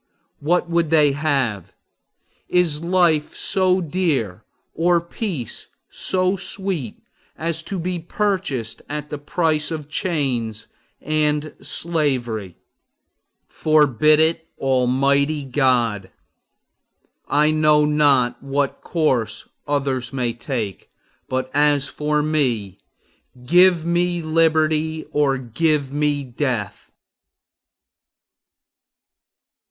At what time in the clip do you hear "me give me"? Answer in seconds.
22.23-24.23